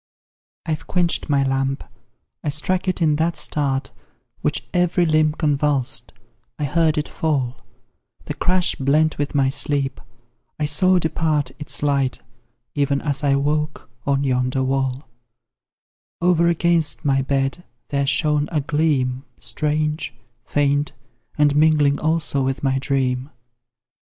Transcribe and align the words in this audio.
I've 0.65 0.87
quench'd 0.87 1.29
my 1.29 1.43
lamp, 1.43 1.83
I 2.43 2.49
struck 2.49 2.87
it 2.87 3.03
in 3.03 3.17
that 3.17 3.35
start 3.37 3.91
Which 4.41 4.67
every 4.73 5.05
limb 5.05 5.33
convulsed, 5.33 6.11
I 6.57 6.63
heard 6.63 6.97
it 6.97 7.07
fall 7.07 7.63
The 8.25 8.33
crash 8.33 8.73
blent 8.73 9.19
with 9.19 9.35
my 9.35 9.49
sleep, 9.49 10.01
I 10.57 10.65
saw 10.65 10.97
depart 10.97 11.51
Its 11.59 11.83
light, 11.83 12.17
even 12.73 12.99
as 13.03 13.23
I 13.23 13.35
woke, 13.35 13.91
on 14.07 14.23
yonder 14.23 14.63
wall; 14.63 15.07
Over 16.19 16.47
against 16.47 17.05
my 17.05 17.21
bed, 17.21 17.63
there 17.89 18.07
shone 18.07 18.49
a 18.51 18.59
gleam 18.59 19.23
Strange, 19.37 20.15
faint, 20.43 20.93
and 21.37 21.55
mingling 21.55 21.99
also 21.99 22.41
with 22.41 22.63
my 22.63 22.79
dream. 22.79 23.29